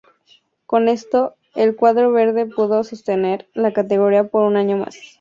Con 0.65 0.87
esto, 0.87 1.35
el 1.53 1.75
cuadro 1.75 2.11
verde 2.11 2.47
pudo 2.47 2.83
sostener 2.83 3.47
la 3.53 3.71
categoría 3.71 4.27
por 4.27 4.41
un 4.45 4.57
año 4.57 4.77
más. 4.77 4.97